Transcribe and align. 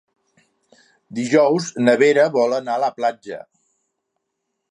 Dijous 1.17 1.67
na 1.83 1.95
Vera 2.03 2.25
vol 2.37 2.57
anar 2.59 2.77
a 2.79 2.83
la 2.87 2.91
platja. 2.97 3.39